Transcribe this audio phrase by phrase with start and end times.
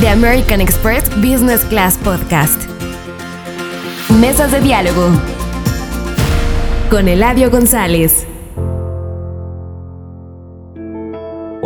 [0.00, 2.68] The American Express Business Class Podcast.
[4.20, 5.10] Mesas de diálogo
[6.88, 8.24] con Eladio González.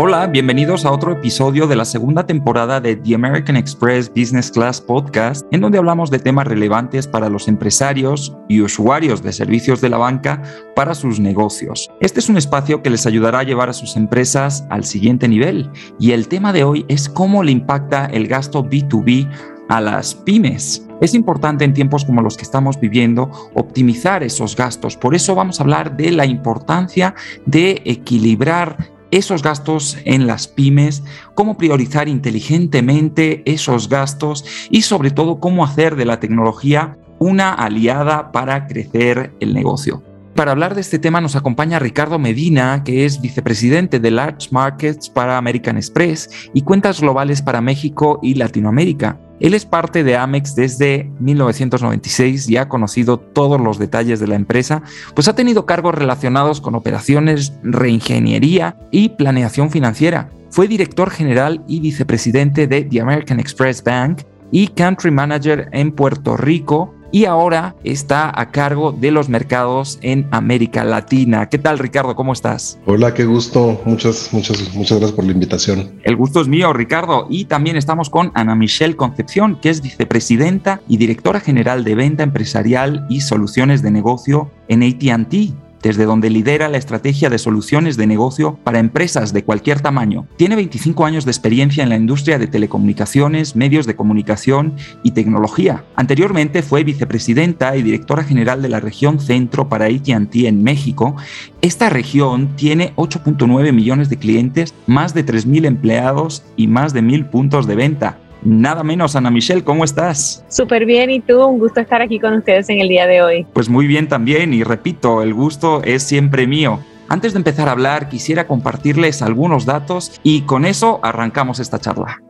[0.04, 4.80] Hola, bienvenidos a otro episodio de la segunda temporada de The American Express Business Class
[4.80, 9.90] Podcast, en donde hablamos de temas relevantes para los empresarios y usuarios de servicios de
[9.90, 10.42] la banca
[10.74, 11.88] para sus negocios.
[12.00, 15.70] Este es un espacio que les ayudará a llevar a sus empresas al siguiente nivel
[16.00, 19.30] y el tema de hoy es cómo le impacta el gasto B2B
[19.68, 20.84] a las pymes.
[21.00, 24.96] Es importante en tiempos como los que estamos viviendo optimizar esos gastos.
[24.96, 27.14] Por eso vamos a hablar de la importancia
[27.46, 35.38] de equilibrar esos gastos en las pymes, cómo priorizar inteligentemente esos gastos y sobre todo
[35.38, 40.02] cómo hacer de la tecnología una aliada para crecer el negocio.
[40.34, 45.10] Para hablar de este tema nos acompaña Ricardo Medina, que es vicepresidente de Large Markets
[45.10, 49.20] para American Express y cuentas globales para México y Latinoamérica.
[49.42, 54.36] Él es parte de Amex desde 1996 y ha conocido todos los detalles de la
[54.36, 54.84] empresa,
[55.16, 60.30] pues ha tenido cargos relacionados con operaciones, reingeniería y planeación financiera.
[60.50, 64.20] Fue director general y vicepresidente de The American Express Bank
[64.52, 70.26] y country manager en Puerto Rico y ahora está a cargo de los mercados en
[70.32, 71.48] América Latina.
[71.48, 72.16] ¿Qué tal, Ricardo?
[72.16, 72.80] ¿Cómo estás?
[72.86, 73.80] Hola, qué gusto.
[73.84, 75.92] Muchas, muchas, muchas gracias por la invitación.
[76.02, 77.26] El gusto es mío, Ricardo.
[77.28, 82.22] Y también estamos con Ana Michelle Concepción, que es vicepresidenta y directora general de venta
[82.22, 88.06] empresarial y soluciones de negocio en ATT desde donde lidera la estrategia de soluciones de
[88.06, 90.26] negocio para empresas de cualquier tamaño.
[90.36, 95.84] Tiene 25 años de experiencia en la industria de telecomunicaciones, medios de comunicación y tecnología.
[95.96, 101.16] Anteriormente fue vicepresidenta y directora general de la región Centro para ATT en México.
[101.60, 107.30] Esta región tiene 8.9 millones de clientes, más de 3.000 empleados y más de 1.000
[107.30, 109.16] puntos de venta nada menos.
[109.16, 110.44] Ana Michelle, ¿cómo estás?
[110.48, 111.44] Súper bien, ¿y tú?
[111.44, 113.46] Un gusto estar aquí con ustedes en el día de hoy.
[113.52, 116.80] Pues muy bien también, y repito, el gusto es siempre mío.
[117.08, 122.22] Antes de empezar a hablar, quisiera compartirles algunos datos y con eso arrancamos esta charla.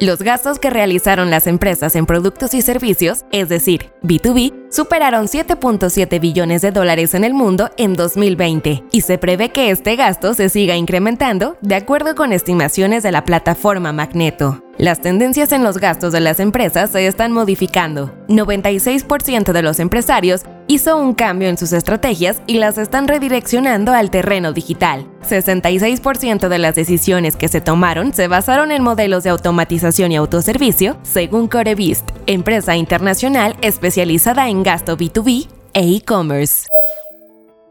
[0.00, 6.20] Los gastos que realizaron las empresas en productos y servicios, es decir, B2B, superaron 7.7
[6.20, 10.50] billones de dólares en el mundo en 2020 y se prevé que este gasto se
[10.50, 14.65] siga incrementando de acuerdo con estimaciones de la plataforma Magneto.
[14.78, 18.14] Las tendencias en los gastos de las empresas se están modificando.
[18.28, 24.10] 96% de los empresarios hizo un cambio en sus estrategias y las están redireccionando al
[24.10, 25.06] terreno digital.
[25.26, 30.98] 66% de las decisiones que se tomaron se basaron en modelos de automatización y autoservicio,
[31.04, 36.68] según Corebist, empresa internacional especializada en gasto B2B e e-commerce.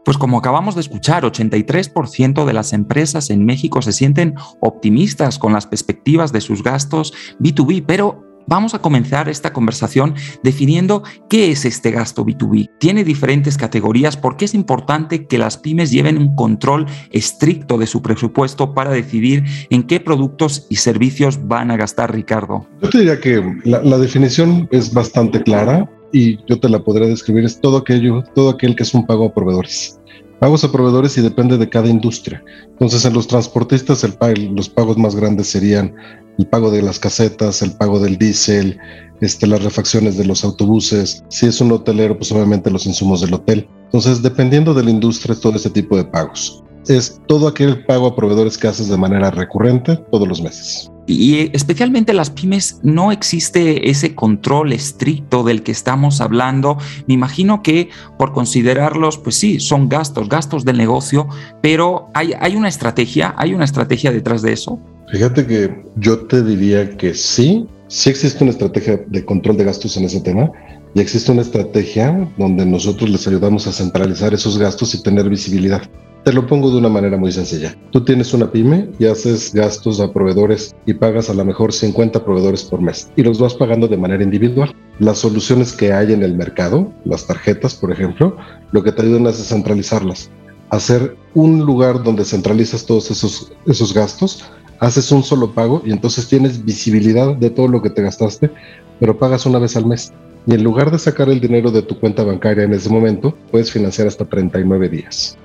[0.06, 5.52] Pues como acabamos de escuchar, 83% de las empresas en México se sienten optimistas con
[5.52, 11.64] las perspectivas de sus gastos B2B, pero Vamos a comenzar esta conversación definiendo qué es
[11.64, 12.70] este gasto B2B.
[12.78, 18.02] Tiene diferentes categorías porque es importante que las pymes lleven un control estricto de su
[18.02, 22.68] presupuesto para decidir en qué productos y servicios van a gastar, Ricardo.
[22.80, 27.44] Yo te diría que la, definición es bastante clara y yo te la podría describir,
[27.44, 30.00] es todo aquello, todo aquel que es un pago a proveedores.
[30.38, 32.44] Pagos a proveedores y depende de cada industria.
[32.68, 34.14] Entonces, en los transportistas, el,
[34.54, 35.94] los pagos más grandes serían
[36.38, 38.78] el pago de las casetas, el pago del diésel,
[39.22, 41.24] este, las refacciones de los autobuses.
[41.28, 43.66] Si es un hotelero, pues obviamente los insumos del hotel.
[43.84, 46.62] Entonces, dependiendo de la industria, es todo ese tipo de pagos.
[46.86, 50.90] Es todo aquel pago a proveedores que haces de manera recurrente todos los meses.
[51.06, 56.78] Y especialmente las pymes no existe ese control estricto del que estamos hablando.
[57.06, 61.28] Me imagino que por considerarlos, pues sí, son gastos, gastos del negocio,
[61.62, 64.80] pero hay, hay una estrategia, hay una estrategia detrás de eso.
[65.12, 69.96] Fíjate que yo te diría que sí, sí existe una estrategia de control de gastos
[69.96, 70.50] en ese tema
[70.94, 75.82] y existe una estrategia donde nosotros les ayudamos a centralizar esos gastos y tener visibilidad.
[76.26, 77.76] Te lo pongo de una manera muy sencilla.
[77.92, 82.24] Tú tienes una pyme y haces gastos a proveedores y pagas a lo mejor 50
[82.24, 84.74] proveedores por mes y los vas pagando de manera individual.
[84.98, 88.36] Las soluciones que hay en el mercado, las tarjetas, por ejemplo,
[88.72, 90.28] lo que te ayudan es centralizarlas.
[90.70, 94.50] Hacer un lugar donde centralizas todos esos, esos gastos,
[94.80, 98.50] haces un solo pago y entonces tienes visibilidad de todo lo que te gastaste,
[98.98, 100.12] pero pagas una vez al mes
[100.46, 103.70] y en lugar de sacar el dinero de tu cuenta bancaria en ese momento, puedes
[103.70, 105.36] financiar hasta 39 días.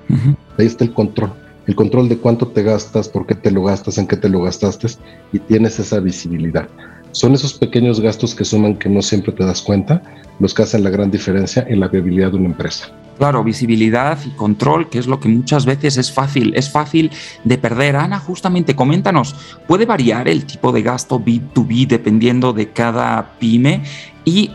[0.58, 1.32] Ahí está el control.
[1.66, 4.42] El control de cuánto te gastas, por qué te lo gastas, en qué te lo
[4.42, 4.88] gastaste
[5.32, 6.68] y tienes esa visibilidad.
[7.12, 10.02] Son esos pequeños gastos que suman que no siempre te das cuenta,
[10.38, 12.88] los que hacen la gran diferencia en la viabilidad de una empresa.
[13.18, 17.10] Claro, visibilidad y control, que es lo que muchas veces es fácil, es fácil
[17.44, 17.96] de perder.
[17.96, 19.36] Ana, justamente coméntanos,
[19.68, 23.82] ¿puede variar el tipo de gasto B2B dependiendo de cada pyme?
[24.24, 24.50] Y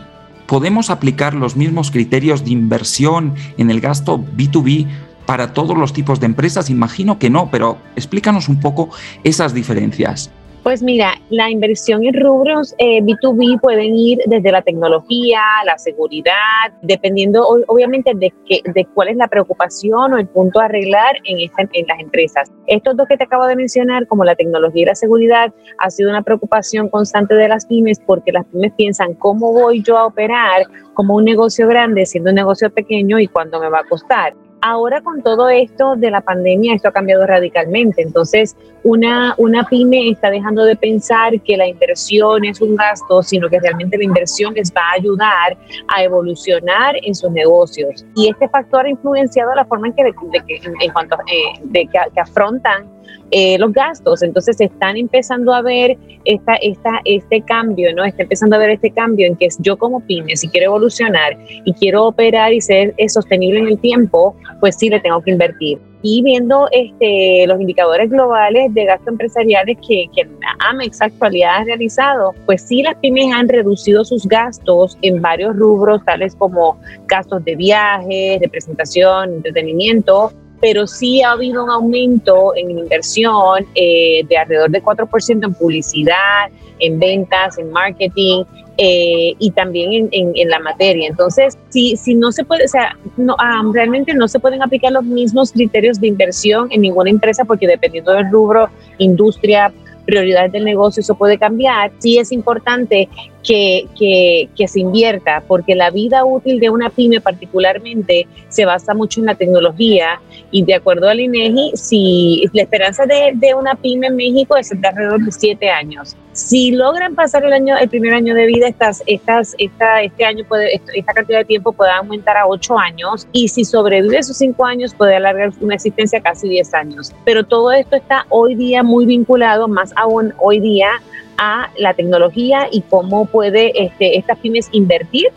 [0.48, 4.88] podemos aplicar los mismos criterios de inversión en el gasto B2B
[5.26, 6.70] para todos los tipos de empresas?
[6.70, 8.88] Imagino que no, pero explícanos un poco
[9.24, 10.30] esas diferencias.
[10.68, 16.34] Pues mira, la inversión en rubros B2B eh, pueden ir desde la tecnología, la seguridad,
[16.82, 18.30] dependiendo obviamente de,
[18.74, 22.52] de cuál es la preocupación o el punto a arreglar en, en las empresas.
[22.66, 26.10] Estos dos que te acabo de mencionar, como la tecnología y la seguridad, ha sido
[26.10, 30.66] una preocupación constante de las pymes porque las pymes piensan cómo voy yo a operar
[30.92, 34.34] como un negocio grande siendo un negocio pequeño y cuánto me va a costar.
[34.60, 38.02] Ahora con todo esto de la pandemia, esto ha cambiado radicalmente.
[38.02, 43.48] Entonces, una, una pyme está dejando de pensar que la inversión es un gasto, sino
[43.48, 45.56] que realmente la inversión les va a ayudar
[45.88, 48.04] a evolucionar en sus negocios.
[48.16, 52.97] Y este factor ha influenciado la forma en que, en cuanto eh, de que afrontan
[53.30, 54.22] eh, los gastos.
[54.22, 58.04] Entonces están empezando a ver esta, esta, este cambio, ¿no?
[58.04, 61.72] Está empezando a ver este cambio en que yo como pyme, si quiero evolucionar y
[61.74, 65.78] quiero operar y ser eh, sostenible en el tiempo, pues sí le tengo que invertir.
[66.00, 70.28] Y viendo este, los indicadores globales de gastos empresariales que, que
[70.70, 76.04] AMEX actualidad ha realizado, pues sí las pymes han reducido sus gastos en varios rubros,
[76.04, 82.70] tales como gastos de viajes, de presentación, entretenimiento, pero sí ha habido un aumento en
[82.70, 86.50] inversión eh, de alrededor de 4% en publicidad,
[86.80, 88.44] en ventas, en marketing
[88.76, 91.08] eh, y también en, la materia.
[91.08, 94.92] Entonces, si, si no se puede, o sea, no, ah, realmente no se pueden aplicar
[94.92, 98.68] los mismos criterios de inversión en ninguna empresa porque dependiendo del rubro,
[98.98, 99.72] industria,
[100.06, 101.92] prioridades del negocio, eso puede cambiar.
[101.98, 103.08] Sí es importante
[103.48, 109.26] que, se invierta, porque la vida útil de una pyme particularmente se basa mucho en
[109.26, 114.16] la tecnología y de acuerdo al INEGI, si la esperanza de, de una pyme en
[114.16, 116.16] México es de alrededor de siete años.
[116.32, 120.44] Si logran pasar el año, el primer año de vida, estas, estas, esta, este año
[120.46, 124.64] puede, esta cantidad de tiempo puede aumentar a ocho años y si sobrevive esos cinco
[124.64, 127.12] años puede alargar una existencia casi diez años.
[127.24, 130.90] Pero todo esto está hoy día muy vinculado, más aún hoy día,
[131.38, 135.28] a la tecnología y cómo puede este, estas pymes invertir,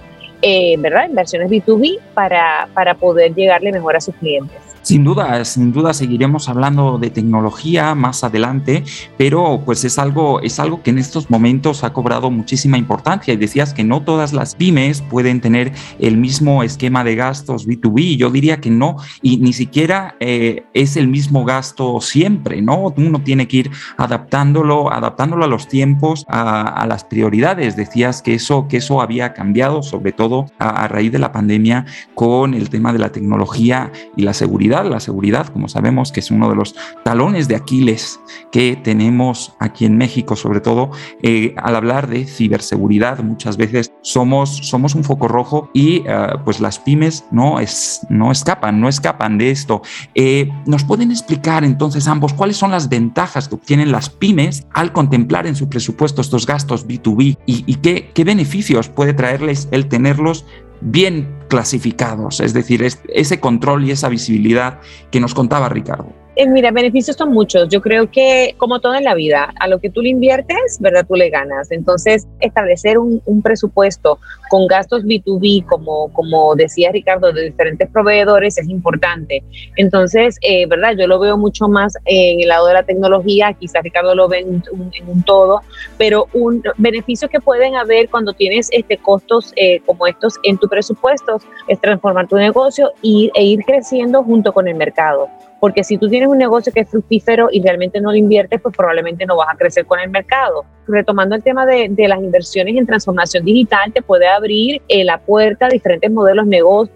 [0.42, 1.08] eh, ¿verdad?
[1.08, 4.71] Inversiones B2B para, para poder llegarle mejor a sus clientes.
[4.82, 8.84] Sin duda, sin duda seguiremos hablando de tecnología más adelante,
[9.16, 13.38] pero pues es algo, es algo que en estos momentos ha cobrado muchísima importancia y
[13.38, 18.18] decías que no todas las pymes pueden tener el mismo esquema de gastos B2B.
[18.18, 22.92] Yo diría que no, y ni siquiera eh, es el mismo gasto siempre, ¿no?
[22.98, 27.76] Uno tiene que ir adaptándolo, adaptándolo a los tiempos, a, las prioridades.
[27.76, 31.86] Decías que eso, que eso había cambiado, sobre todo a raíz de la pandemia,
[32.16, 36.32] con el tema de la tecnología y la seguridad la seguridad, como sabemos que es
[36.32, 38.20] uno de los talones de Aquiles
[38.52, 40.92] que tenemos aquí en México, sobre todo
[41.22, 46.60] eh, al hablar de ciberseguridad, muchas veces somos, somos un foco rojo y eh, pues
[46.60, 49.82] las pymes no, es, no escapan, no escapan de esto.
[50.16, 54.92] Eh, ¿Nos pueden explicar entonces ambos cuáles son las ventajas que obtienen las pymes al
[54.94, 60.46] contemplar en su presupuesto estos gastos B2B y, qué beneficios puede traerles el tenerlos
[60.82, 64.80] bien clasificados, es decir, ese control y esa visibilidad
[65.12, 66.21] que nos contaba Ricardo.
[66.38, 67.68] Eh, mira, beneficios son muchos.
[67.68, 71.06] Yo creo que, como todo en la vida, a lo que tú le inviertes, ¿verdad?
[71.06, 71.72] Tú le ganas.
[71.72, 74.20] Entonces, establecer un, presupuesto
[74.50, 79.44] con gastos B2B, como, como decía Ricardo, de diferentes proveedores, es importante.
[79.76, 80.96] Entonces, eh, ¿verdad?
[80.98, 84.40] Yo lo veo mucho más en el lado de la tecnología, quizás Ricardo lo ve
[84.40, 84.64] en
[85.08, 85.62] un, todo,
[85.98, 90.68] pero un beneficio que pueden haber cuando tienes este costos eh, como estos en tu
[90.68, 95.30] presupuesto es transformar tu negocio y, e ir creciendo junto con el mercado
[95.62, 98.76] porque si tú tienes un negocio que es fructífero y realmente no lo inviertes, pues
[98.76, 100.66] probablemente no vas a crecer con el mercado.
[100.88, 105.68] Retomando el tema de, las inversiones en transformación digital, te puede abrir eh, la puerta
[105.68, 106.48] a diferentes modelos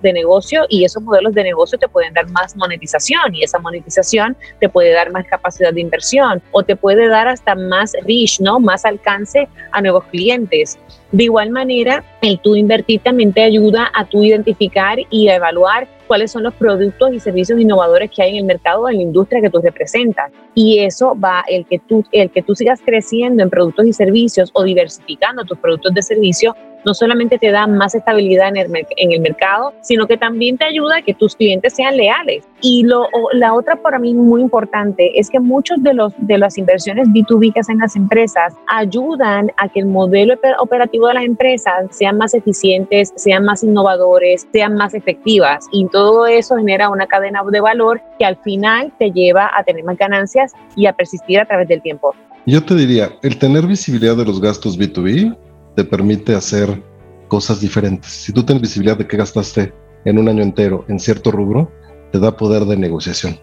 [0.02, 4.36] de negocio y esos modelos de negocio te pueden dar más monetización y esa monetización
[4.60, 8.60] te puede dar más capacidad de inversión o te puede dar hasta más reach, ¿no?
[8.60, 10.80] Más alcance a nuevos clientes.
[11.12, 15.88] De igual manera, el tú invertir también te ayuda a tú identificar y a evaluar
[16.08, 19.42] cuáles son los productos y servicios innovadores que hay en el mercado, en la industria
[19.42, 20.32] que tú representas.
[20.54, 24.50] Y eso va, el que tú, el que tú sigas creciendo en productos y servicios
[24.54, 26.56] o diversificando tus productos de servicio,
[26.86, 30.66] no solamente te da más estabilidad en el, en el mercado, sino que también te
[30.66, 32.46] ayuda a que tus clientes sean leales.
[32.62, 36.58] Y lo, la otra para mí muy importante es que muchos de, los, de las
[36.58, 41.88] inversiones B2B que hacen las empresas ayudan a que el modelo operativo de las empresas
[41.92, 45.66] sean más eficientes, sean más innovadores, sean más efectivas.
[45.72, 49.84] Y todo eso genera una cadena de valor que al final te lleva a tener
[49.84, 52.14] más ganancias y a persistir a través del tiempo.
[52.46, 55.36] Yo te diría, el tener visibilidad de los gastos B2B
[55.76, 56.82] te permite hacer
[57.28, 58.12] cosas diferentes.
[58.12, 59.74] Si tú tienes visibilidad de qué gastaste
[60.06, 61.72] en un año entero en cierto rubro,
[62.12, 63.38] te da poder de negociación.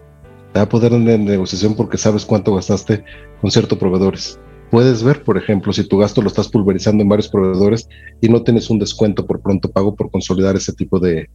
[0.53, 3.03] Te da poder de negociación porque sabes cuánto gastaste
[3.41, 4.39] con ciertos proveedores.
[4.71, 7.87] Puedes ver, por ejemplo, si tu gasto lo estás pulverizando en varios proveedores
[8.21, 11.29] y no tienes un descuento por pronto pago por consolidar ese tipo de,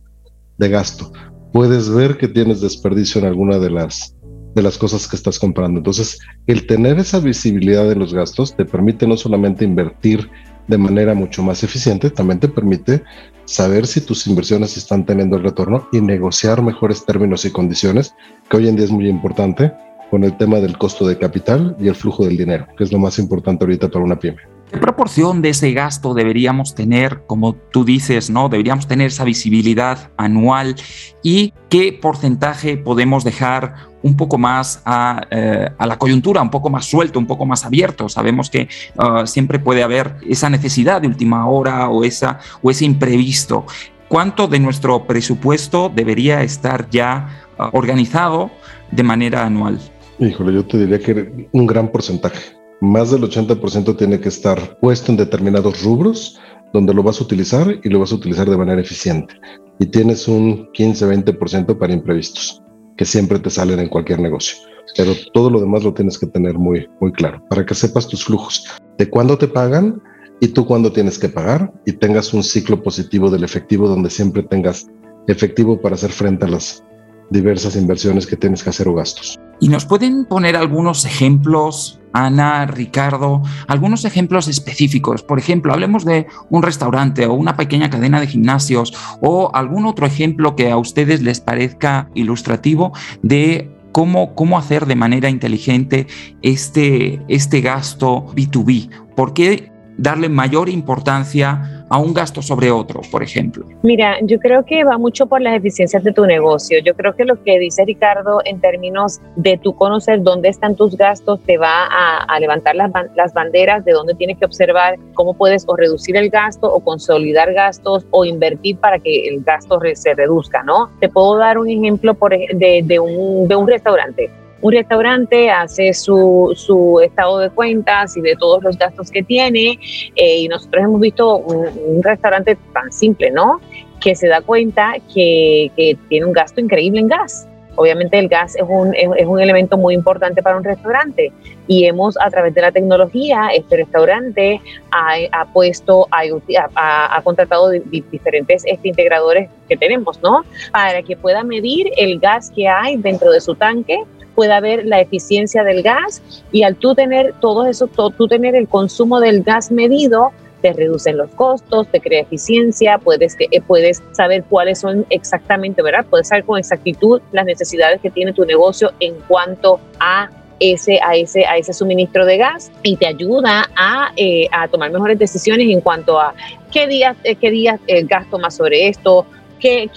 [0.56, 1.12] de gasto.
[1.52, 4.14] Puedes ver que tienes desperdicio en alguna de las
[4.54, 5.78] de las cosas que estás comprando.
[5.78, 10.28] Entonces, el tener esa visibilidad de los gastos te permite no solamente invertir
[10.68, 13.02] de manera mucho más eficiente, también te permite
[13.46, 18.14] saber si tus inversiones están teniendo el retorno y negociar mejores términos y condiciones,
[18.48, 19.72] que hoy en día es muy importante
[20.10, 22.98] con el tema del costo de capital y el flujo del dinero, que es lo
[22.98, 24.57] más importante ahorita para una pyme.
[24.70, 28.50] ¿Qué proporción de ese gasto deberíamos tener, como tú dices, no?
[28.50, 30.76] Deberíamos tener esa visibilidad anual
[31.22, 36.84] y qué porcentaje podemos dejar un poco más a, eh, la coyuntura, un poco más
[36.84, 38.10] suelto, un poco más abierto.
[38.10, 42.84] Sabemos que uh, siempre puede haber esa necesidad de última hora o, esa, o ese
[42.84, 43.64] imprevisto.
[44.08, 48.50] ¿Cuánto de nuestro presupuesto debería estar ya uh, organizado
[48.90, 49.80] de manera anual?
[50.18, 55.10] Híjole, yo te diría que un gran porcentaje más del 80% tiene que estar puesto
[55.10, 56.38] en determinados rubros
[56.72, 59.34] donde lo vas a utilizar y lo vas a utilizar de manera eficiente.
[59.78, 62.62] Y tienes un 15-20% para imprevistos,
[62.96, 64.58] que siempre te salen en cualquier negocio.
[64.96, 68.24] Pero todo lo demás lo tienes que tener muy, muy claro para que sepas tus
[68.24, 68.66] flujos,
[68.96, 70.02] de cuándo te pagan
[70.40, 74.42] y tú cuándo tienes que pagar y tengas un ciclo positivo del efectivo donde siempre
[74.42, 74.86] tengas
[75.26, 76.82] efectivo para hacer frente a las
[77.30, 79.38] diversas inversiones que tienes que hacer o gastos.
[79.60, 85.22] ¿Y nos pueden poner algunos ejemplos, Ana, Ricardo, algunos ejemplos específicos?
[85.22, 90.06] Por ejemplo, hablemos de un restaurante o una pequeña cadena de gimnasios o algún otro
[90.06, 92.92] ejemplo que a ustedes les parezca ilustrativo
[93.22, 96.06] de cómo, cómo hacer de manera inteligente
[96.42, 98.90] este, este gasto B2B.
[99.16, 103.64] ¿Por qué darle mayor importancia a un gasto sobre otro, por ejemplo?
[103.82, 106.78] Mira, yo creo que va mucho por las eficiencias de tu negocio.
[106.84, 110.96] Yo creo que lo que dice Ricardo en términos de tú conocer dónde están tus
[110.96, 115.64] gastos te va a, levantar las, las, banderas de dónde tienes que observar cómo puedes
[115.66, 120.62] o reducir el gasto o consolidar gastos o invertir para que el gasto se reduzca,
[120.62, 120.90] ¿no?
[121.00, 124.30] Te puedo dar un ejemplo por, de, de, un, de un restaurante
[124.60, 129.78] un restaurante hace su, su, estado de cuentas y de todos los gastos que tiene
[130.16, 133.60] eh, y nosotros hemos visto un, restaurante tan simple, ¿no?
[134.00, 137.48] Que se da cuenta que, que, tiene un gasto increíble en gas.
[137.76, 141.32] Obviamente el gas es un, es, un elemento muy importante para un restaurante
[141.68, 144.60] y hemos a través de la tecnología, este restaurante
[144.90, 150.44] ha, puesto, ha, ha, contratado diferentes este, integradores que tenemos, ¿no?
[150.72, 154.02] Para que pueda medir el gas que hay dentro de su tanque
[154.38, 158.68] pueda ver la eficiencia del gas y al tú tener todo eso, tú tener el
[158.68, 160.30] consumo del gas medido,
[160.62, 166.06] te reducen los costos, te crea eficiencia, puedes, eh, puedes saber cuáles son exactamente, ¿verdad?
[166.08, 170.30] Puedes saber con exactitud las necesidades que tiene tu negocio en cuanto a
[170.60, 174.92] ese, a ese, a ese suministro de gas y te ayuda a, eh, a tomar
[174.92, 176.32] mejores decisiones en cuanto a
[176.70, 179.26] qué días, eh, qué días gasto más sobre esto,
[179.58, 179.90] qué,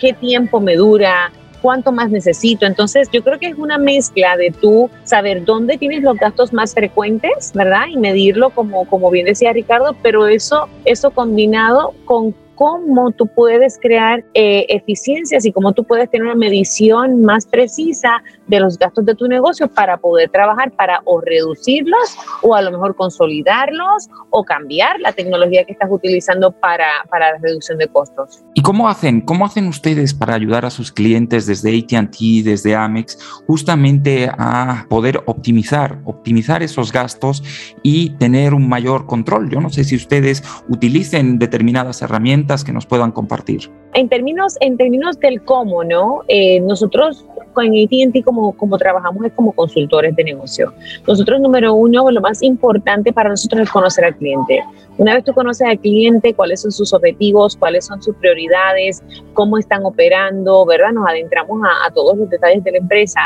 [0.00, 2.66] qué tiempo me dura, cuánto más necesito.
[2.66, 6.74] Entonces, yo creo que es una mezcla de tú saber dónde tienes los gastos más
[6.74, 7.86] frecuentes, ¿verdad?
[7.90, 13.78] Y medirlo como, como bien decía Ricardo, pero eso, eso combinado con cómo tú puedes
[13.80, 19.06] crear eh, eficiencias y cómo tú puedes tener una medición más precisa de los gastos
[19.06, 24.42] de tu negocio para poder trabajar para o reducirlos o a lo mejor consolidarlos o
[24.42, 28.42] cambiar la tecnología que estás utilizando para, para la reducción de costos.
[28.54, 29.20] ¿Y cómo hacen?
[29.20, 35.22] ¿Cómo hacen ustedes para ayudar a sus clientes desde ATT, desde Amex, justamente a poder
[35.26, 37.44] optimizar, optimizar esos gastos
[37.84, 39.48] y tener un mayor control?
[39.48, 43.70] Yo no sé si ustedes utilicen determinadas herramientas que nos puedan compartir.
[43.94, 46.22] En términos, en términos del cómo, ¿no?
[46.28, 47.26] Eh, nosotros
[47.62, 50.72] en ATT como, como trabajamos es como consultores de negocio.
[51.06, 54.62] Nosotros, número uno, lo más importante para nosotros es conocer al cliente.
[54.98, 59.00] Una vez tú conoces al cliente, cuáles son sus objetivos, cuáles son sus prioridades,
[59.32, 60.90] cómo están operando, ¿verdad?
[60.92, 63.20] Nos adentramos a, todos los detalles de la empresa.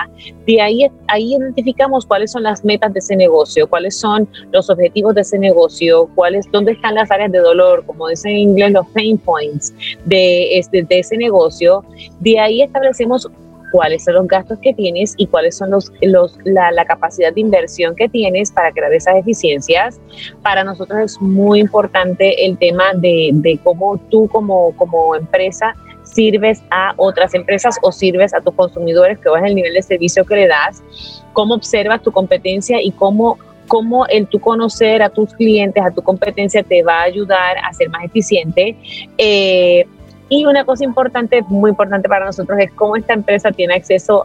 [0.46, 5.14] De ahí, ahí identificamos cuáles son las metas de ese negocio, cuáles son los objetivos
[5.14, 8.86] de ese negocio, cuáles, dónde están las áreas de dolor, como dicen en inglés, los
[8.88, 9.72] pain points
[10.04, 11.82] de, este, de ese negocio.
[12.20, 13.30] De ahí establecemos
[13.72, 17.40] cuáles son los gastos que tienes y cuáles son los, los, la, la, capacidad de
[17.40, 20.00] inversión que tienes para crear esas eficiencias.
[20.42, 25.74] Para nosotros es muy importante el tema de, de cómo tú como, como empresa
[26.04, 30.24] sirves a otras empresas o sirves a tus consumidores, que es el nivel de servicio
[30.24, 30.82] que le das,
[31.32, 33.38] cómo observas tu competencia y cómo
[33.68, 37.72] cómo el tú conocer a tus clientes, a tu competencia, te va a ayudar a
[37.72, 38.76] ser más eficiente.
[39.16, 39.86] Eh,
[40.32, 44.24] y una cosa importante, muy importante para nosotros, es cómo esta empresa tiene acceso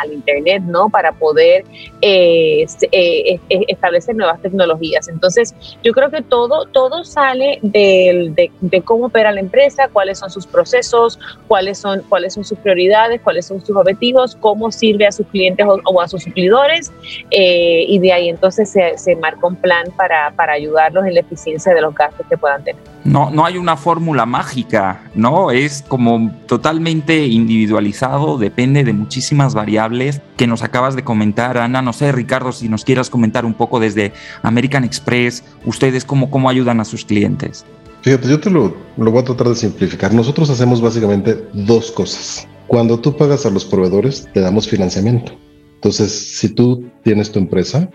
[0.00, 0.88] al Internet, ¿no?
[0.88, 1.66] Para poder
[2.00, 5.06] eh, eh, establecer nuevas tecnologías.
[5.08, 8.50] Entonces, yo creo que todo, todo sale de,
[8.86, 13.44] cómo opera la empresa, cuáles son sus procesos, cuáles son, cuáles son sus prioridades, cuáles
[13.44, 16.90] son sus objetivos, cómo sirve a sus clientes o, a sus suplidores.
[17.30, 21.20] Eh, y de ahí entonces se, se marca un plan para, para ayudarlos en la
[21.20, 22.82] eficiencia de los gastos que puedan tener.
[23.04, 25.33] No, no hay una fórmula mágica, ¿no?
[25.50, 31.82] Es como totalmente individualizado, depende de muchísimas variables que nos acabas de comentar, Ana.
[31.82, 34.12] No sé, Ricardo, si nos quieras comentar un poco desde
[34.42, 37.64] American Express, ustedes cómo, cómo ayudan a sus clientes.
[38.02, 40.12] Fíjate, yo te lo, lo voy a tratar de simplificar.
[40.12, 42.46] Nosotros hacemos básicamente dos cosas.
[42.66, 45.32] Cuando tú pagas a los proveedores, te damos financiamiento.
[45.76, 47.88] Entonces, si tú tienes tu empresa,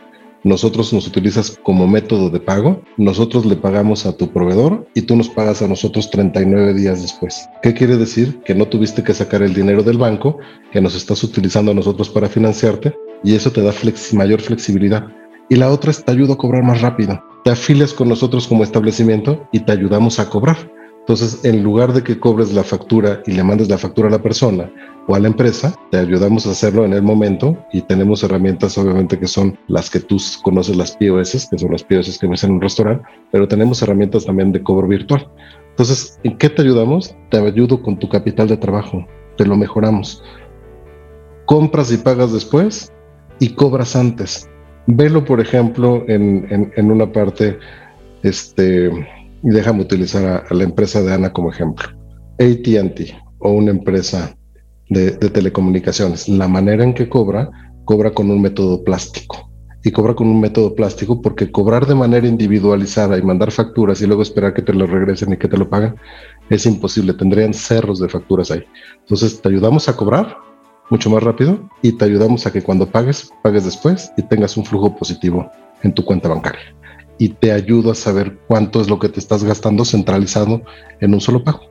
[0.44, 5.16] nosotros nos utilizas como método de pago, nosotros le pagamos a tu proveedor y tú
[5.16, 7.48] nos pagas a nosotros 39 días después.
[7.62, 8.40] ¿Qué quiere decir?
[8.46, 10.38] Que no tuviste que sacar el dinero del banco,
[10.72, 12.94] que nos estás utilizando a nosotros para financiarte
[13.24, 13.74] y eso te da
[14.14, 15.08] mayor flexibilidad.
[15.50, 17.22] Y la otra es te ayuda a cobrar más rápido.
[17.44, 20.58] Te afilias con nosotros como establecimiento y te ayudamos a cobrar.
[21.10, 24.22] Entonces, en lugar de que cobres la factura y le mandes la factura a la
[24.22, 24.72] persona
[25.08, 29.18] o a la empresa, te ayudamos a hacerlo en el momento y tenemos herramientas, obviamente,
[29.18, 32.52] que son las que tú conoces, las POS, que son las POS que ves en
[32.52, 35.28] un restaurante, pero tenemos herramientas también de cobro virtual.
[35.72, 37.16] Entonces, ¿en qué te ayudamos?
[37.32, 39.04] Te ayudo con tu capital de trabajo,
[39.36, 40.22] te lo mejoramos.
[41.46, 42.94] Compras y pagas después
[43.40, 44.48] y cobras antes.
[44.86, 47.58] Velo, por ejemplo, en, en, en una parte,
[48.22, 48.92] este,
[49.44, 51.88] y déjame utilizar a, la empresa de Ana como ejemplo.
[52.40, 54.36] ATT o una empresa
[54.90, 57.50] de, telecomunicaciones, la manera en que cobra,
[57.86, 59.50] cobra con un método plástico.
[59.82, 64.08] Y cobra con un método plástico porque cobrar de manera individualizada y mandar facturas y
[64.08, 65.96] luego esperar que te lo regresen y que te lo paguen
[66.50, 67.14] es imposible.
[67.14, 68.66] Tendrían cerros de facturas ahí.
[69.00, 70.36] Entonces te ayudamos a cobrar
[70.90, 74.66] mucho más rápido y te ayudamos a que cuando pagues, pagues después y tengas un
[74.66, 75.50] flujo positivo
[75.82, 76.76] en tu cuenta bancaria
[77.20, 80.64] y te ayudo a saber cuánto es lo que te estás gastando centralizado
[81.02, 81.70] en un solo pago.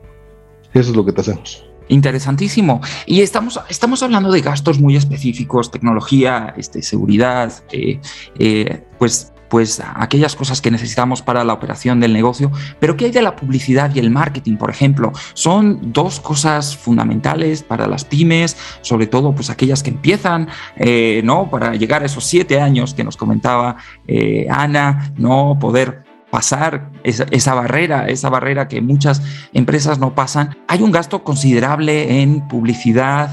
[0.74, 1.64] Eso es lo que te hacemos.
[1.88, 2.82] Interesantísimo.
[3.06, 7.98] Y estamos, estamos hablando de gastos muy específicos, tecnología, este, seguridad, eh,
[8.38, 13.10] eh, pues pues aquellas cosas que necesitamos para la operación del negocio, pero ¿qué hay
[13.10, 15.12] de la publicidad y el marketing, por ejemplo?
[15.34, 21.50] Son dos cosas fundamentales para las pymes, sobre todo pues aquellas que empiezan, eh, ¿no?
[21.50, 25.58] Para llegar a esos siete años que nos comentaba eh, Ana, ¿no?
[25.58, 30.56] Poder pasar esa, barrera, esa barrera que muchas empresas no pasan.
[30.68, 33.30] Hay un gasto considerable en publicidad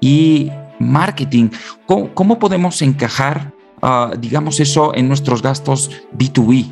[0.00, 1.50] y marketing.
[1.86, 6.66] ¿Cómo, cómo podemos encajar Ah, digamos eso, en nuestros gastos B2B?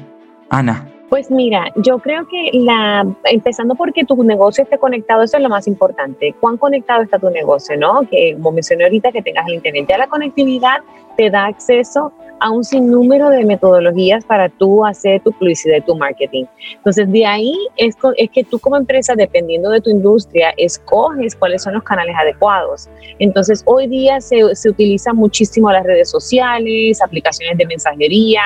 [0.51, 0.92] Ana.
[1.09, 5.49] Pues mira, yo creo que la, empezando porque tu negocio esté conectado, eso es lo
[5.49, 6.35] más importante.
[6.40, 8.01] ¿Cuán conectado está tu negocio, no?
[8.11, 9.87] Que como mencioné ahorita, que tengas el internet.
[9.88, 10.79] Ya la conectividad
[11.16, 16.44] te da acceso a un sinnúmero de metodologías para tú hacer tu publicidad tu marketing.
[16.77, 17.96] Entonces, de ahí es,
[18.33, 22.88] que tú como empresa, dependiendo de tu industria, escoges cuáles son los canales adecuados.
[23.18, 28.42] Entonces, hoy día se, se utilizan muchísimo las redes sociales, aplicaciones de mensajería,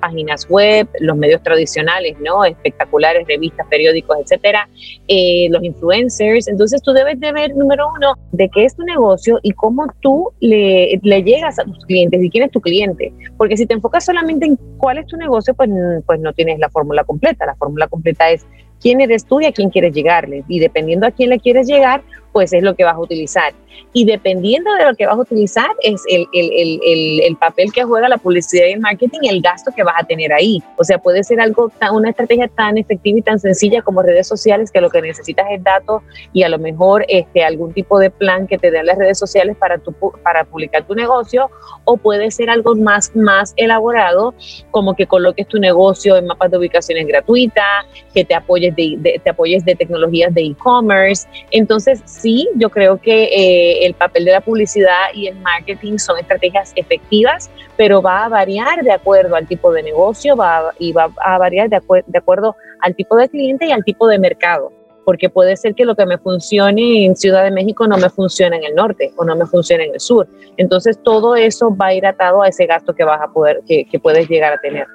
[0.00, 2.44] páginas web, los medios tradicionales, ¿no?
[2.44, 4.68] Espectaculares, revistas, periódicos, etcétera,
[5.08, 6.48] eh, los influencers.
[6.48, 10.30] Entonces, tú debes de ver, número uno, de qué es tu negocio y cómo tú
[10.40, 13.12] le, le llegas a tus clientes y quién es tu cliente.
[13.36, 15.70] Porque si te enfocas solamente en cuál es tu negocio, pues,
[16.06, 17.46] pues no tienes la fórmula completa.
[17.46, 18.46] La fórmula completa es
[18.80, 20.44] quién eres tú y a quién quieres llegarle.
[20.48, 23.52] Y dependiendo a quién le quieres llegar, pues es lo que vas a utilizar.
[23.94, 27.84] Y dependiendo de lo que vas a utilizar, es el, el, el, el, papel que
[27.84, 30.62] juega la publicidad y el marketing el gasto que vas a tener ahí.
[30.78, 34.70] O sea, puede ser algo, una estrategia tan efectiva y tan sencilla como redes sociales,
[34.70, 38.46] que lo que necesitas es datos y a lo mejor este, algún tipo de plan
[38.46, 41.50] que te den las redes sociales para, tu, para publicar tu negocio,
[41.84, 44.34] o puede ser algo más, más elaborado,
[44.70, 49.30] como que coloques tu negocio en mapas de ubicaciones gratuitas, que te apoyes de, te
[49.30, 51.28] apoyes de tecnologías de e-commerce.
[51.50, 56.18] Entonces, sí, yo creo que eh, el papel de la publicidad y el marketing son
[56.18, 61.10] estrategias efectivas, pero va a variar de acuerdo al tipo de negocio va y va
[61.24, 64.72] a variar de, de acuerdo al tipo de cliente y al tipo de mercado
[65.04, 68.56] porque puede ser que lo que me funcione en Ciudad de México no me funcione
[68.56, 70.28] en el norte o no me funcione en el sur.
[70.56, 73.86] Entonces todo eso va a ir atado a ese gasto que vas a poder, que,
[74.02, 74.86] puedes llegar a tener.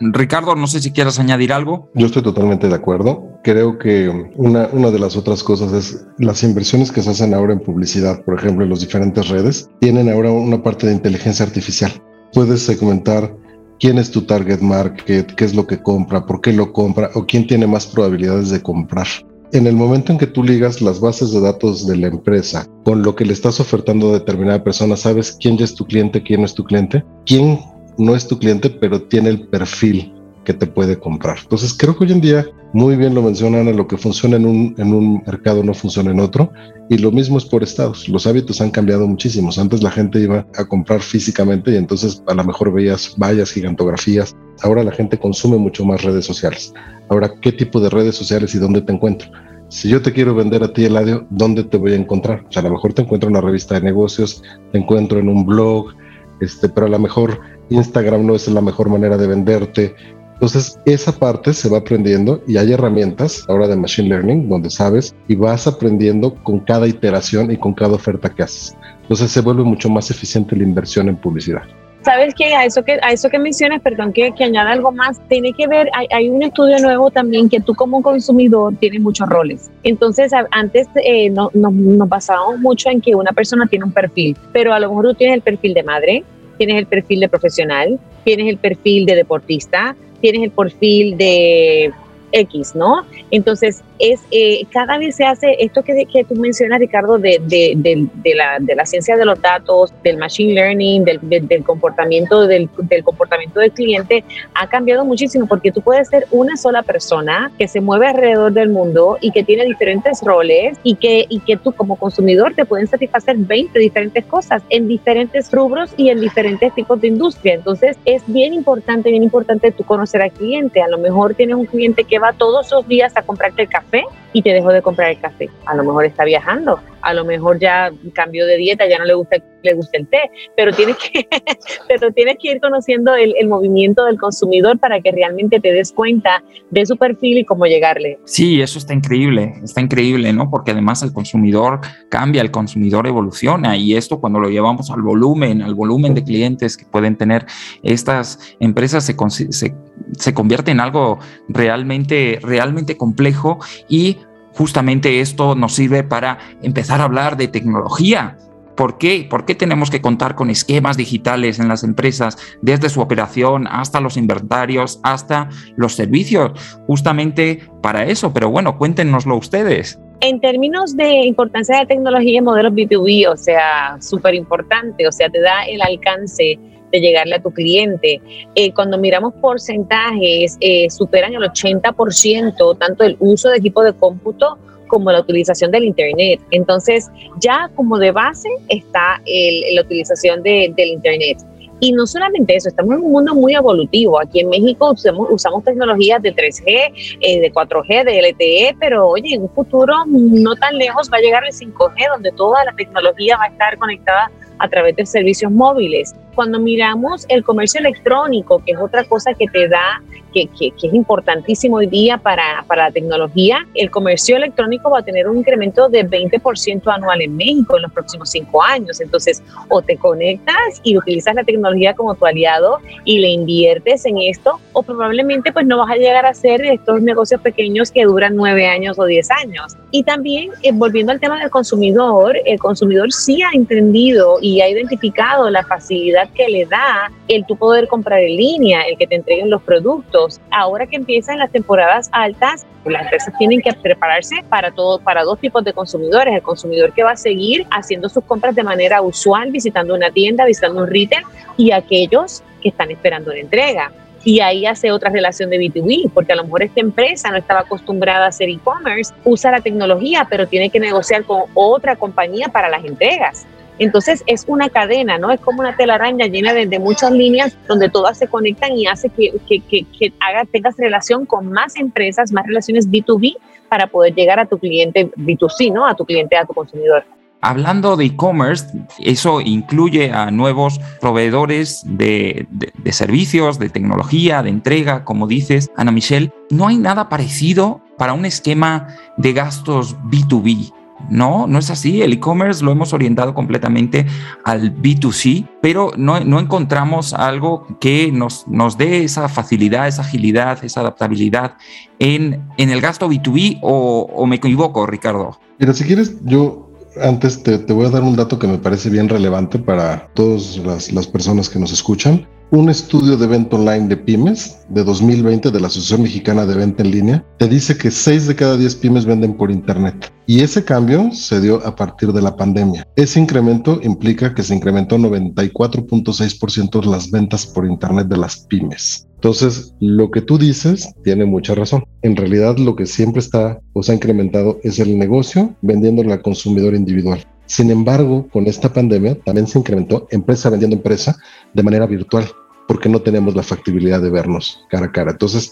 [0.00, 1.88] Ricardo, no sé si quieras añadir algo.
[1.94, 3.24] Yo estoy totalmente de acuerdo.
[3.44, 7.52] Creo que una, una de las otras cosas es las inversiones que se hacen ahora
[7.52, 11.92] en publicidad, por ejemplo, en las diferentes redes, tienen ahora una parte de inteligencia artificial.
[12.32, 13.32] Puedes segmentar
[13.78, 17.24] quién es tu target market, qué es lo que compra, por qué lo compra o
[17.26, 19.06] quién tiene más probabilidades de comprar
[19.52, 23.02] en el momento en que tú ligas las bases de datos de la empresa con
[23.02, 26.40] lo que le estás ofertando a determinada persona, sabes quién ya es tu cliente, quién
[26.40, 27.58] no es tu cliente, quién
[27.96, 30.12] no es tu cliente, pero tiene el perfil
[30.54, 31.38] te puede comprar.
[31.42, 34.74] Entonces creo que hoy en día, muy bien lo mencionan, lo que funciona en un,
[34.78, 36.52] en un mercado no funciona en otro.
[36.90, 38.08] Y lo mismo es por estados.
[38.08, 39.50] Los hábitos han cambiado muchísimo.
[39.56, 44.34] Antes la gente iba a comprar físicamente y entonces a lo mejor veías vallas, gigantografías.
[44.62, 46.72] Ahora la gente consume mucho más redes sociales.
[47.08, 49.30] Ahora, ¿qué tipo de redes sociales y dónde te encuentro?
[49.68, 52.44] Si yo te quiero vender a ti, Eladio, ¿dónde te voy a encontrar?
[52.48, 55.28] O sea, a lo mejor te encuentro en una revista de negocios, te encuentro en
[55.28, 55.92] un blog,
[56.40, 59.94] este, pero a lo mejor Instagram no es la mejor manera de venderte.
[60.38, 65.12] Entonces, esa parte se va aprendiendo y hay herramientas ahora de Machine Learning donde sabes
[65.26, 68.76] y vas aprendiendo con cada iteración y con cada oferta que haces.
[69.02, 71.62] Entonces, se vuelve mucho más eficiente la inversión en publicidad.
[72.02, 75.20] Sabes que a eso que a eso que mencionas, perdón, que, que añada algo más,
[75.28, 79.28] tiene que ver, hay, hay, un estudio nuevo también que tú como consumidor tienes muchos
[79.28, 79.68] roles.
[79.82, 84.36] Entonces, antes eh, no, no, nos basábamos mucho en que una persona tiene un perfil,
[84.52, 86.24] pero a lo mejor tú tienes el perfil de madre,
[86.56, 91.92] tienes el perfil de profesional, tienes el perfil de deportista, tienes el perfil de
[92.32, 93.04] X, ¿no?
[93.30, 97.74] Entonces, es eh, cada vez se hace esto que, que tú mencionas, Ricardo, de, de,
[97.76, 102.68] de, la, de la ciencia de los datos, del machine learning, del, del comportamiento del,
[102.82, 107.68] del, comportamiento del cliente, ha cambiado muchísimo porque tú puedes ser una sola persona que
[107.68, 111.72] se mueve alrededor del mundo y que tiene diferentes roles y que, y que tú
[111.72, 117.00] como consumidor te pueden satisfacer 20 diferentes cosas en diferentes rubros y en diferentes tipos
[117.00, 117.54] de industria.
[117.54, 120.82] Entonces, es bien importante, bien importante tú conocer al cliente.
[120.82, 124.04] A lo mejor tienes un cliente que va todos los días a comprarte el café
[124.32, 125.48] y te dejó de comprar el café.
[125.66, 129.14] A lo mejor está viajando, a lo mejor ya cambió de dieta, ya no le
[129.14, 131.26] gusta, le gusta el té, pero tienes que,
[131.88, 135.92] pero tienes que ir conociendo el, el, movimiento del consumidor para que realmente te des
[135.92, 138.18] cuenta de su perfil y cómo llegarle.
[138.24, 140.50] Sí, eso está increíble, está increíble, ¿no?
[140.50, 145.62] Porque además el consumidor cambia, el consumidor evoluciona y esto cuando lo llevamos al volumen,
[145.62, 147.46] al volumen de clientes que pueden tener
[147.82, 149.16] estas empresas se,
[149.52, 149.74] se,
[150.12, 151.18] se convierte en algo
[151.48, 154.18] realmente, realmente complejo y
[154.54, 158.36] justamente esto nos sirve para empezar a hablar de tecnología.
[158.78, 159.26] ¿Por qué?
[159.28, 164.00] ¿Por qué tenemos que contar con esquemas digitales en las empresas, desde su operación hasta
[164.00, 166.52] los inventarios, hasta los servicios?
[166.86, 169.98] Justamente para eso, pero bueno, cuéntenoslo ustedes.
[170.20, 175.28] En términos de importancia de tecnología y modelos B2B, o sea, súper importante, o sea,
[175.28, 176.56] te da el alcance
[176.92, 178.20] de llegarle a tu cliente.
[178.54, 184.56] Eh, cuando miramos porcentajes, eh, superan el 80% tanto el uso de equipo de cómputo
[184.88, 186.40] como la utilización del Internet.
[186.50, 191.38] Entonces, ya como de base está el, la utilización de, del Internet.
[191.80, 194.20] Y no solamente eso, estamos en un mundo muy evolutivo.
[194.20, 199.34] Aquí en México usamos, usamos tecnologías de 3G, eh, de 4G, de LTE, pero oye,
[199.34, 203.36] en un futuro no tan lejos va a llegar el 5G, donde toda la tecnología
[203.36, 206.14] va a estar conectada a través de servicios móviles.
[206.38, 210.00] Cuando miramos el comercio electrónico, que es otra cosa que te da,
[210.32, 215.00] que, que, que es importantísimo hoy día para, para, la tecnología, el comercio electrónico va
[215.00, 219.00] a tener un incremento de 20% anual en México en los próximos cinco años.
[219.00, 224.18] Entonces, o te conectas y utilizas la tecnología como tu aliado y le inviertes en
[224.18, 228.36] esto, o probablemente pues no vas a llegar a hacer estos negocios pequeños que duran
[228.36, 229.76] nueve años o diez años.
[229.90, 234.68] Y también, eh, volviendo al tema del consumidor, el consumidor sí ha entendido y ha
[234.68, 239.16] identificado la facilidad que le da el tú poder comprar en línea, el que te
[239.16, 240.40] entreguen los productos.
[240.50, 245.38] Ahora que empiezan las temporadas altas, las empresas tienen que prepararse para todo, para dos
[245.38, 246.34] tipos de consumidores.
[246.34, 250.44] El consumidor que va a seguir haciendo sus compras de manera usual, visitando una tienda,
[250.44, 251.24] visitando un retail,
[251.56, 253.92] y aquellos que están esperando la entrega.
[254.24, 257.60] Y ahí hace otra relación de B2B, porque a lo mejor esta empresa no estaba
[257.60, 262.68] acostumbrada a hacer e-commerce, usa la tecnología, pero tiene que negociar con otra compañía para
[262.68, 263.46] las entregas.
[263.78, 265.30] Entonces es una cadena, ¿no?
[265.30, 269.32] Es como una telaraña llena de, muchas líneas donde todas se conectan y hace que,
[269.48, 273.36] que, que, haga, tengas relación con más empresas, más relaciones B2B
[273.68, 275.86] para poder llegar a tu cliente B2C, ¿no?
[275.86, 277.04] A tu cliente, a tu consumidor.
[277.40, 278.66] Hablando de e-commerce,
[278.98, 285.92] eso incluye a nuevos proveedores de, de, servicios, de tecnología, de entrega, como dices, Ana
[285.92, 286.32] Michelle.
[286.50, 290.72] No hay nada parecido para un esquema de gastos B2B.
[291.08, 292.02] No, no es así.
[292.02, 294.06] El e-commerce lo hemos orientado completamente
[294.44, 300.64] al B2C, pero no, no encontramos algo que nos, nos, dé esa facilidad, esa agilidad,
[300.64, 301.56] esa adaptabilidad
[301.98, 305.38] en, en el gasto B2B o, me equivoco, Ricardo.
[305.58, 308.90] Mira, si quieres, yo antes te, te, voy a dar un dato que me parece
[308.90, 313.88] bien relevante para todas las, las personas que nos escuchan un estudio de venta online
[313.88, 317.90] de pymes de 2020 de la Asociación Mexicana de Venta en Línea te dice que
[317.90, 320.10] 6 de cada 10 pymes venden por Internet.
[320.26, 322.86] Y ese cambio se dio a partir de la pandemia.
[322.96, 329.06] Ese incremento implica que se incrementó 94.6% las ventas por Internet de las pymes.
[329.16, 331.84] Entonces, lo que tú dices tiene mucha razón.
[332.02, 336.22] En realidad, lo que siempre está o se ha incrementado es el negocio vendiéndole al
[336.22, 337.26] consumidor individual.
[337.48, 341.16] Sin embargo, con esta pandemia también se incrementó empresa vendiendo empresa
[341.54, 342.26] de manera virtual,
[342.68, 345.12] porque no tenemos la factibilidad de vernos cara a cara.
[345.12, 345.50] Entonces,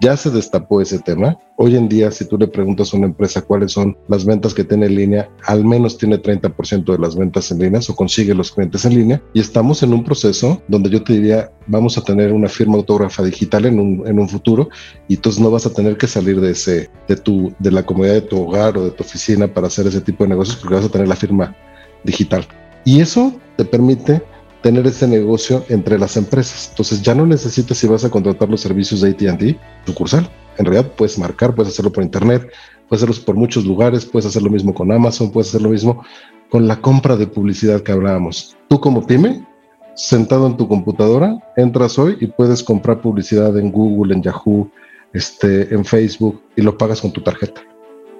[0.00, 1.38] ya se destapó ese tema.
[1.56, 4.64] Hoy en día, si tú le preguntas a una empresa cuáles son las ventas que
[4.64, 8.52] tiene en línea, al menos tiene 30% de las ventas en línea o consigue los
[8.52, 9.22] clientes en línea.
[9.32, 13.22] Y estamos en un proceso donde yo te diría, vamos a tener una firma autógrafa
[13.22, 14.68] digital en un, en un futuro
[15.08, 18.14] y entonces no vas a tener que salir de, ese, de, tu, de la comodidad
[18.14, 20.84] de tu hogar o de tu oficina para hacer ese tipo de negocios porque vas
[20.84, 21.56] a tener la firma
[22.04, 22.46] digital.
[22.84, 24.22] Y eso te permite
[24.66, 26.70] tener ese negocio entre las empresas.
[26.70, 30.28] Entonces ya no necesitas si vas a contratar los servicios de ATT, sucursal.
[30.58, 32.50] En realidad puedes marcar, puedes hacerlo por internet,
[32.88, 36.04] puedes hacerlo por muchos lugares, puedes hacer lo mismo con Amazon, puedes hacer lo mismo
[36.50, 38.56] con la compra de publicidad que hablábamos.
[38.66, 39.46] Tú como pyme,
[39.94, 44.68] sentado en tu computadora, entras hoy y puedes comprar publicidad en Google, en Yahoo,
[45.12, 47.62] este, en Facebook y lo pagas con tu tarjeta.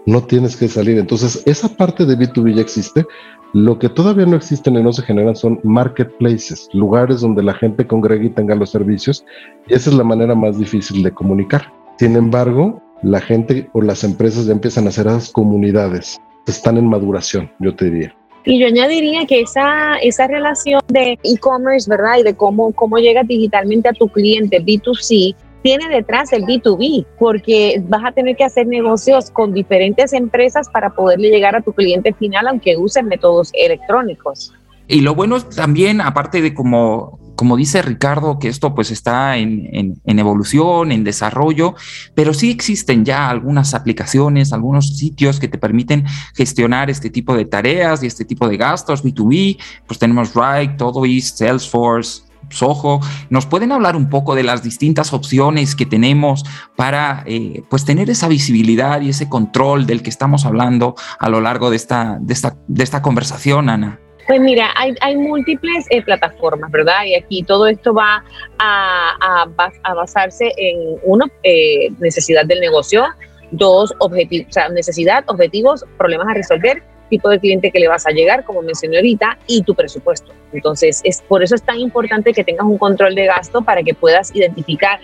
[0.07, 0.99] No tienes que salir.
[0.99, 3.05] Entonces, esa parte de B2B ya existe,
[3.53, 7.87] lo que todavía no existen y no se generan son marketplaces, lugares donde la gente
[7.87, 9.25] congregue y tenga los servicios,
[9.67, 11.73] y esa es la manera más difícil de comunicar.
[11.99, 16.89] Sin embargo, la gente o las empresas ya empiezan a hacer esas comunidades, están en
[16.89, 18.15] maduración, yo te diría.
[18.45, 22.19] Y yo añadiría que esa, esa relación de e-commerce, ¿verdad?
[22.21, 25.35] Y de cómo, cómo llegas digitalmente a tu cliente B2C,
[25.67, 30.91] tiene detrás el B2B, porque vas a tener que hacer negocios con diferentes empresas para
[30.91, 34.53] poderle llegar a tu cliente final, aunque uses métodos electrónicos.
[34.87, 39.99] Y lo bueno también, aparte de como, como dice Ricardo, que esto pues está en,
[40.05, 41.75] en, evolución, en desarrollo,
[42.15, 46.05] pero sí existen ya algunas aplicaciones, algunos sitios que te permiten
[46.37, 49.59] gestionar este tipo de tareas y este tipo de gastos B2B.
[49.85, 53.01] Pues tenemos Ride, Todoist, Salesforce, Soho.
[53.31, 56.45] ¿Nos pueden hablar un poco de las distintas opciones que tenemos
[56.77, 61.41] para eh, pues tener esa visibilidad y ese control del que estamos hablando a lo
[61.41, 64.01] largo de esta, de esta, de esta conversación, Ana?
[64.27, 67.05] Pues mira, hay, múltiples eh, plataformas, ¿verdad?
[67.05, 68.25] Y aquí todo esto va
[68.59, 69.47] a,
[69.85, 73.05] a, basarse en, uno, eh, necesidad del negocio,
[73.53, 78.45] dos, objetivos, necesidad, objetivos, problemas a resolver tipo de cliente que le vas a llegar,
[78.45, 80.33] como mencioné ahorita, y tu presupuesto.
[80.53, 83.95] Entonces, es por eso es tan importante que tengas un control de gasto para que
[83.95, 85.01] puedas identificar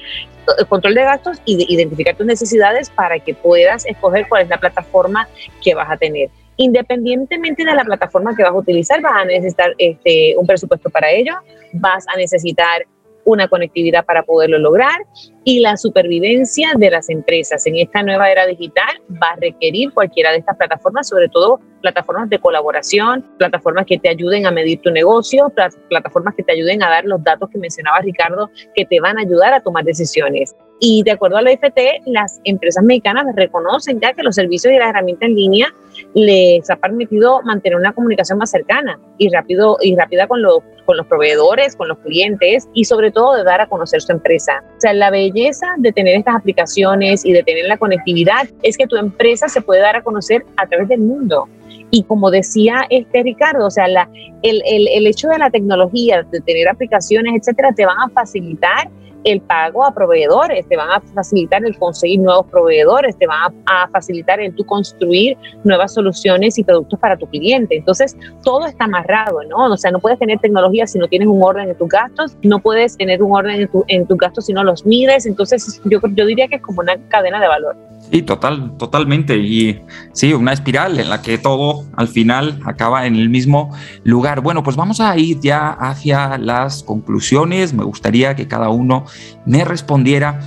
[0.59, 4.59] el control de gastos y identificar tus necesidades para que puedas escoger cuál es la
[4.59, 5.29] plataforma
[5.62, 6.31] que vas a tener.
[6.57, 11.11] Independientemente de la plataforma que vas a utilizar, vas a necesitar este, un presupuesto para
[11.11, 11.35] ello,
[11.73, 12.87] vas a necesitar
[13.25, 15.01] una conectividad para poderlo lograr
[15.44, 20.31] y la supervivencia de las empresas en esta nueva era digital va a requerir cualquiera
[20.31, 24.90] de estas plataformas, sobre todo plataformas de colaboración, plataformas que te ayuden a medir tu
[24.90, 25.52] negocio,
[25.88, 29.22] plataformas que te ayuden a dar los datos que mencionaba Ricardo, que te van a
[29.22, 30.55] ayudar a tomar decisiones.
[30.85, 34.78] Y de acuerdo a la IFT, las empresas mexicanas reconocen ya que los servicios y
[34.78, 35.72] la herramienta en línea
[36.14, 40.96] les ha permitido mantener una comunicación más cercana y, rápido, y rápida con los, con
[40.96, 44.64] los proveedores, con los clientes y sobre todo de dar a conocer su empresa.
[44.76, 48.87] O sea, la belleza de tener estas aplicaciones y de tener la conectividad es que
[48.87, 51.49] tu empresa se puede dar a conocer a través del mundo.
[51.90, 54.09] Y como decía este Ricardo, o sea, la,
[54.42, 58.90] el, el, el hecho de la tecnología, de tener aplicaciones, etcétera, te van a facilitar
[59.24, 63.88] el pago a proveedores, te van a facilitar el conseguir nuevos proveedores, te van a,
[63.88, 67.76] facilitar el tú construir nuevas soluciones y productos para tu cliente.
[67.76, 69.72] Entonces, todo está amarrado, ¿no?
[69.72, 72.58] O sea, no puedes tener tecnología si no tienes un orden en tus gastos, no
[72.58, 75.26] puedes tener un orden en, tu, en tus gastos si no los mides.
[75.26, 77.76] Entonces, yo, yo diría que es como una cadena de valor.
[78.11, 79.38] Sí, total, totalmente.
[79.38, 79.80] Y
[80.12, 84.40] sí, una espiral en la que todo al final acaba en el mismo lugar.
[84.40, 87.72] Bueno, pues vamos a ir ya hacia las conclusiones.
[87.72, 89.06] Me gustaría que cada uno
[89.46, 90.40] me respondiera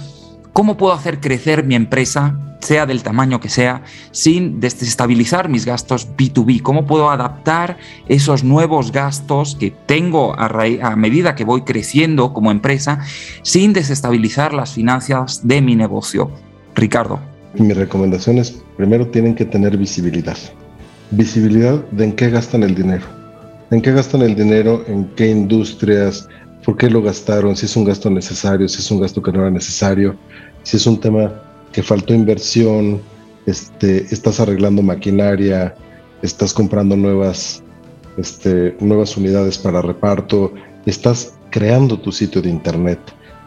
[0.53, 6.07] cómo puedo hacer crecer mi empresa, sea del tamaño que sea, sin desestabilizar mis gastos
[6.17, 6.61] B2B.
[6.61, 10.49] ¿Cómo puedo adaptar esos nuevos gastos que tengo a,
[10.81, 12.99] a medida que voy creciendo como empresa
[13.43, 16.31] sin desestabilizar las finanzas de mi negocio?
[16.73, 20.37] Ricardo mi recomendación es, primero tienen que tener visibilidad.
[21.11, 23.05] Visibilidad de en qué gastan el dinero.
[23.71, 26.27] En qué gastan el dinero, en qué industrias,
[26.65, 29.41] por qué lo gastaron, si es un gasto necesario, si es un gasto que no
[29.41, 30.15] era necesario,
[30.63, 31.31] si es un tema
[31.71, 33.01] que faltó inversión,
[33.45, 35.75] este, estás arreglando maquinaria,
[36.23, 37.61] estás comprando nuevas,
[38.17, 40.53] este, nuevas unidades para reparto,
[40.87, 42.99] estás creando tu sitio de internet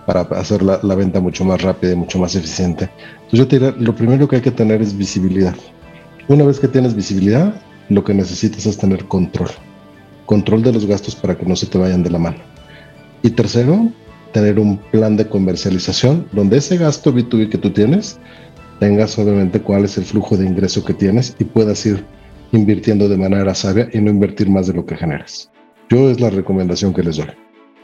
[0.07, 2.89] para hacer la, la, venta mucho más rápida y mucho más eficiente.
[3.15, 5.57] Entonces yo te diría, lo primero que hay que tener es visibilidad.
[6.29, 9.51] Una vez que tienes visibilidad, lo que necesitas es tener control.
[10.25, 12.58] Control de los gastos para que no se te vayan de la mano.
[13.23, 13.89] Y tercero,
[14.33, 18.19] tener un plan de comercialización donde ese gasto B2B que tú tienes,
[18.79, 22.05] tengas obviamente cuál es el flujo de ingreso que tienes y puedas ir
[22.53, 25.51] invirtiendo de manera sabia y no invertir más de lo que generas.
[25.89, 27.27] Yo es la recomendación que les doy.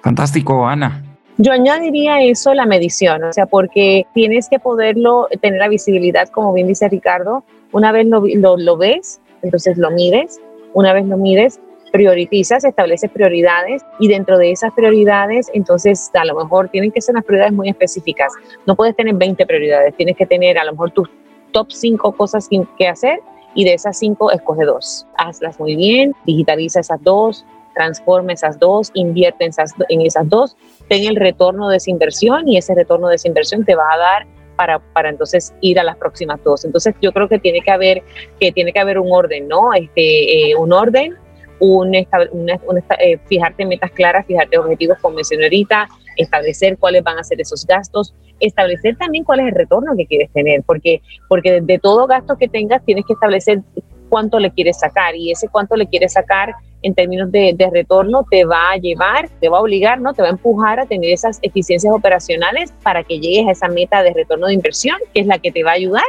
[0.03, 1.03] Fantástico, Ana.
[1.37, 6.53] Yo añadiría eso la medición, o sea, porque tienes que poderlo, tener la visibilidad, como
[6.53, 7.43] bien dice Ricardo,
[7.73, 8.23] una vez lo,
[8.57, 10.41] lo, ves, entonces lo mides,
[10.75, 11.59] una vez lo mides,
[11.95, 17.13] priorizas, estableces prioridades y dentro de esas prioridades, entonces a lo mejor tienen que ser
[17.13, 18.33] unas prioridades muy específicas.
[18.67, 21.09] No puedes tener 20 prioridades, tienes que tener a lo mejor tus
[21.53, 23.21] top 5 cosas que hacer
[23.55, 25.07] y de esas 5 escoge dos.
[25.17, 30.57] Hazlas muy bien, digitaliza esas dos, transforma esas dos, invierte en esas, en esas dos,
[30.89, 33.99] ten el retorno de esa inversión y ese retorno de esa inversión te va a
[33.99, 34.27] dar
[34.57, 36.65] para, para, entonces ir a las próximas dos.
[36.65, 38.03] Entonces yo creo que tiene que haber,
[38.41, 39.73] que tiene que haber un orden, ¿no?
[39.75, 41.17] Este, eh, un orden,
[41.65, 47.41] un, eh, fijarte metas claras, fijarte objetivos como mencioné ahorita, establecer cuáles van a ser
[47.41, 52.07] esos gastos, establecer también cuál es el retorno que quieres tener, porque, porque de todo
[52.07, 53.63] gasto que tengas tienes que establecer
[54.09, 58.45] cuánto le quieres sacar y ese cuánto le quieres sacar en términos de, retorno te
[58.45, 60.13] va a llevar, te va a obligar, ¿no?
[60.13, 64.03] Te va a empujar a tener esas eficiencias operacionales para que llegues a esa meta
[64.03, 66.05] de retorno de inversión, que es la que te va a ayudar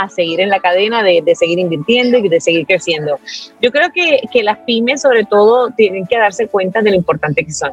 [0.00, 3.18] a seguir en la cadena de, seguir invirtiendo y de seguir creciendo.
[3.60, 7.44] Yo creo que, que las pymes sobre todo tienen que darse cuenta de lo importante
[7.44, 7.72] que son.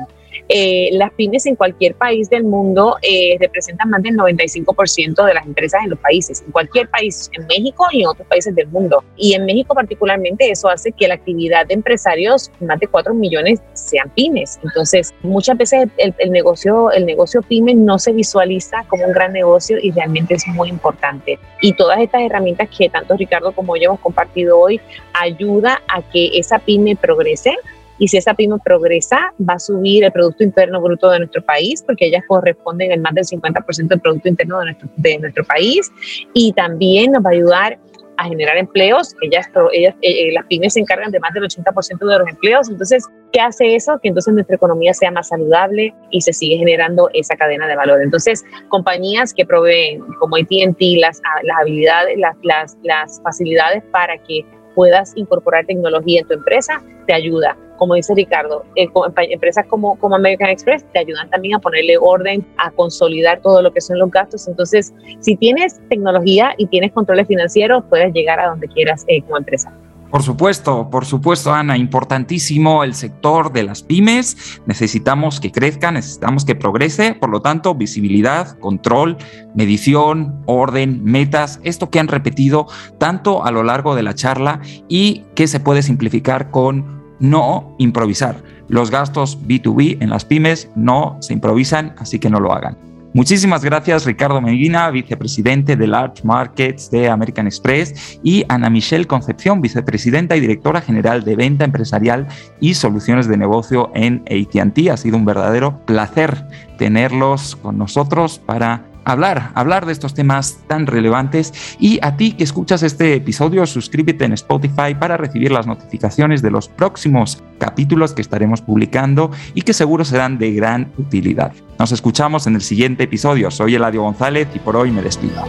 [0.50, 5.46] Eh, las pymes en cualquier país del mundo eh, representan más del 95% de las
[5.46, 9.04] empresas en los países, en cualquier país, en México y en otros países del mundo.
[9.16, 13.62] Y en México particularmente eso hace que la actividad de empresarios, más de 4 millones,
[13.74, 14.60] sean pymes.
[14.64, 19.34] Entonces, muchas veces el, el negocio, el negocio pyme no se visualiza como un gran
[19.34, 21.40] negocio y realmente es muy importante.
[21.62, 24.80] Y todas estas herramientas que tanto Ricardo como yo hemos compartido hoy
[25.14, 27.56] ayuda a que esa pyme progrese
[28.00, 31.84] y si esa pyme progresa, va a subir el Producto Interno Bruto de nuestro país,
[31.86, 35.92] porque ellas corresponden al más del 50% del Producto Interno de nuestro, de nuestro país,
[36.34, 37.80] y también nos va a ayudar
[38.18, 39.16] a generar empleos.
[39.22, 42.70] Ellas, ellas eh, eh, las pymes se encargan de más del 80% de los empleos.
[42.70, 44.00] Entonces, ¿qué hace eso?
[44.02, 48.02] Que entonces nuestra economía sea más saludable y se sigue generando esa cadena de valor.
[48.02, 54.44] Entonces, compañías que proveen como ATT las, las habilidades, las, las, las facilidades para que
[54.76, 57.58] puedas incorporar tecnología en tu empresa, te ayuda.
[57.78, 58.88] Como dice Ricardo, eh,
[59.30, 63.82] empresas como, American Express te ayudan también a ponerle orden, a consolidar todo lo que
[63.82, 64.48] son los gastos.
[64.48, 69.38] Entonces, si tienes tecnología y tienes controles financieros, puedes llegar a donde quieras eh, como
[69.38, 69.72] empresa.
[70.10, 74.62] Por supuesto, por supuesto, Ana, importantísimo el sector de las pymes.
[74.66, 77.14] Necesitamos que crezca, necesitamos que progrese.
[77.14, 79.18] Por lo tanto, visibilidad, control,
[79.54, 85.24] medición, orden, metas, esto que han repetido tanto a lo largo de la charla y
[85.36, 88.44] que se puede simplificar con no improvisar.
[88.68, 92.78] Los gastos B2B en las pymes no se improvisan, así que no lo hagan.
[93.14, 99.62] Muchísimas gracias Ricardo Medina, vicepresidente de Large Markets de American Express, y Ana Michelle Concepción,
[99.62, 102.28] vicepresidenta y directora general de venta empresarial
[102.60, 104.90] y soluciones de negocio en ATT.
[104.92, 106.46] Ha sido un verdadero placer
[106.78, 111.54] tenerlos con nosotros para hablar, hablar de estos temas tan relevantes.
[111.80, 116.52] Y a ti que escuchas este episodio, suscríbete en Spotify para recibir las notificaciones de
[116.52, 121.54] los próximos capítulos que estaremos publicando y que seguro serán de gran utilidad.
[121.80, 123.50] Nos escuchamos en el siguiente episodio.
[123.50, 125.44] Soy Eladio González y por hoy me despido.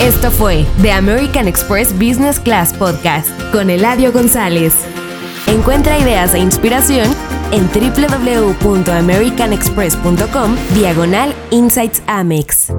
[0.00, 4.74] Esto fue The American Express Business Class Podcast con Eladio González.
[5.46, 7.06] Encuentra ideas e inspiración
[7.52, 12.72] en www.americanexpress.com diagonal Insights Amex.